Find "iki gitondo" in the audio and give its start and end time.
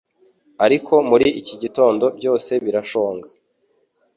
1.39-2.05